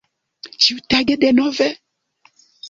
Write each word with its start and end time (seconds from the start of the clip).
Ĉiutage 0.67 1.17
denove? 1.25 1.69